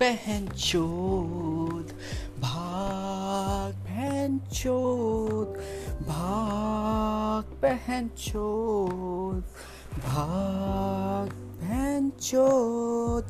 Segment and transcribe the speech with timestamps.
[0.00, 1.92] बहन चोद,
[2.40, 5.58] भाग बहन चोद,
[6.08, 9.42] भाग बहन चोद,
[9.98, 13.24] भाग बहन चोद।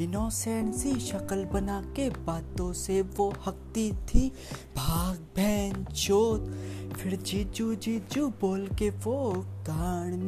[0.00, 4.28] इनोसेंट सी शक्ल बना के बातों से वो हकती थी।
[4.76, 6.54] भाग बहन चोद,
[6.96, 10.21] फिर जीजू जीजू बोल के वो मेरी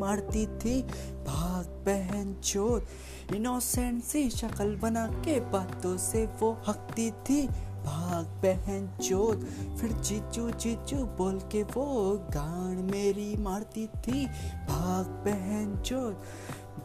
[0.00, 0.82] मारती थी।
[1.26, 7.46] भाग, बहन चोद इनोसेंट सी शक्ल बना के बातों से वो हकती थी।
[7.80, 9.44] भाग, बहन चोद
[9.80, 11.86] फिर जीजू जीजू बोल के वो
[12.30, 14.26] गान मेरी मारती थी।
[14.66, 16.14] भाग, बहन चोद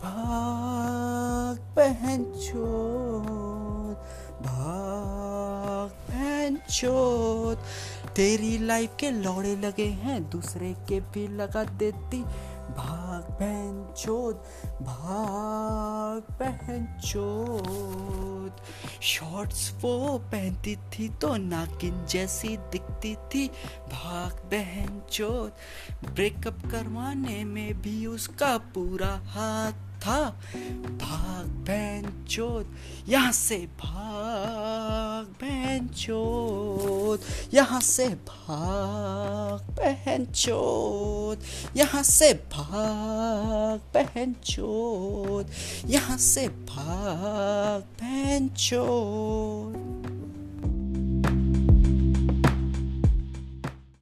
[0.03, 3.95] भाग, बहन चोद
[4.45, 7.57] भाग, बहन चोद
[8.15, 12.23] तेरी लाइफ के लौड़े लगे हैं, दूसरे के भी लगा देती।
[12.71, 14.35] भाग बहन चोद,
[14.81, 18.61] भाग बहन चोद।
[19.03, 23.47] शॉर्ट्स वो पहनती थी तो नाकिन जैसी दिखती थी।
[23.91, 25.51] भाग बहन चोद
[26.05, 30.21] ब्रेकअप करवाने में भी उसका पूरा हाथ था।
[31.01, 32.75] भाग बहन चोद,
[33.07, 36.94] यहाँ से भाग बहन चोद।
[37.53, 41.43] यहाँ से भाग पहन चोत
[41.77, 45.51] यहाँ से भाग पहन चोत
[45.85, 50.04] यहाँ से भाग पहन चोद